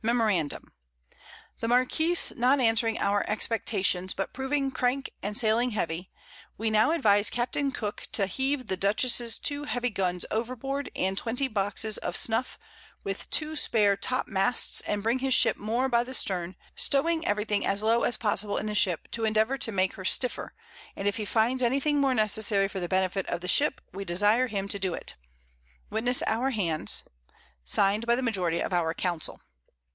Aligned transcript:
Memorandum, 0.00 0.72
The 1.58 1.66
Marquiss 1.66 2.32
not 2.36 2.60
answering 2.60 3.00
our 3.00 3.28
Expectations, 3.28 4.14
but 4.14 4.32
proving 4.32 4.70
crank 4.70 5.10
and 5.24 5.36
sailing 5.36 5.72
heavy: 5.72 6.12
We 6.56 6.70
now 6.70 6.92
advise 6.92 7.30
Capt. 7.30 7.56
Cooke 7.74 8.06
to 8.12 8.26
heave 8.28 8.68
the 8.68 8.76
Dutchess'_s 8.76 9.42
two 9.42 9.64
heavy 9.64 9.90
Guns 9.90 10.24
overboard, 10.30 10.88
and 10.94 11.18
20 11.18 11.48
Boxes 11.48 11.98
of 11.98 12.16
Snuff, 12.16 12.60
with 13.02 13.28
two 13.30 13.56
spare 13.56 13.96
Top 13.96 14.28
masts, 14.28 14.82
and 14.82 15.02
bring 15.02 15.18
his 15.18 15.34
Ship 15.34 15.56
more 15.56 15.88
by 15.88 16.04
the 16.04 16.14
Stern, 16.14 16.54
stowing 16.76 17.26
every 17.26 17.44
thing 17.44 17.66
as 17.66 17.82
low 17.82 18.04
as 18.04 18.16
possible 18.16 18.56
in 18.56 18.66
the 18.66 18.76
Ship, 18.76 19.08
to 19.10 19.24
endeavour 19.24 19.58
to 19.58 19.72
make 19.72 19.94
her 19.94 20.04
stiffer, 20.04 20.54
and 20.94 21.08
if 21.08 21.16
he 21.16 21.24
finds 21.24 21.60
any 21.60 21.80
thing 21.80 21.98
more 22.00 22.14
necessary 22.14 22.68
for 22.68 22.78
the 22.78 22.88
Benefit 22.88 23.26
of 23.26 23.40
the 23.40 23.48
Ship, 23.48 23.80
we 23.92 24.04
desire 24.04 24.46
him 24.46 24.68
to 24.68 24.78
do 24.78 24.94
it. 24.94 25.16
Witness 25.90 26.22
our 26.28 26.50
Hands._ 26.50 27.02
Signed 27.64 28.06
by 28.06 28.14
the 28.14 28.22
Majority 28.22 28.60
of 28.60 28.72
our 28.72 28.94
Council. 28.94 29.40